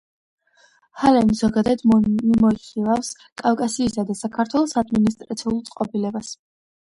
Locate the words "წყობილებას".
5.71-6.35